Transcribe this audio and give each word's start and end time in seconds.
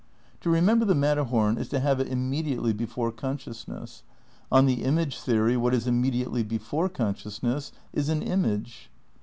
To 0.39 0.49
remember 0.49 0.83
the 0.83 0.95
Matterhom 0.95 1.59
is 1.59 1.69
to 1.69 1.79
have 1.79 1.99
it 1.99 2.07
immediately 2.07 2.73
before 2.73 3.11
consciousness. 3.11 4.01
On 4.51 4.65
the 4.65 4.83
image 4.83 5.19
theory 5.19 5.55
what 5.55 5.75
is 5.75 5.85
immediately 5.85 6.41
before 6.41 6.89
conscious 6.89 7.43
ness 7.43 7.71
is 7.93 8.09
an 8.09 8.23
image. 8.23 8.89